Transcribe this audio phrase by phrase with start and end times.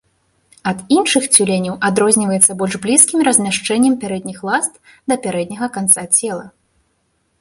[0.69, 4.73] Ад іншых цюленяў адрозніваецца больш блізкім размяшчэннем пярэдніх ласт
[5.13, 6.45] да пярэдняга канца цела.